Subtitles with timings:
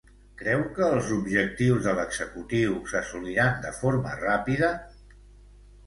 [0.37, 4.77] Creu que els objectius de l'executiu s'assoliran de forma ràpida?